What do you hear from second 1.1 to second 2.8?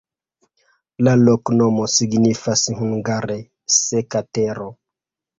loknomo signifas